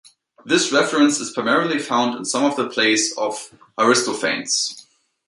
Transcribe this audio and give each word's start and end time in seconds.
This 0.43 0.71
reference 0.71 1.19
is 1.19 1.29
primarily 1.29 1.77
found 1.77 2.17
in 2.17 2.25
some 2.25 2.43
of 2.43 2.55
the 2.55 2.67
plays 2.67 3.13
of 3.19 3.53
Aristophanes. 3.77 4.83